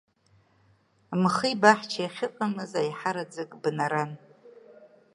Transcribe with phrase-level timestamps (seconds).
[1.21, 4.11] Мхи баҳчеи ахьыҟамыз аиҳараӡак бнаран.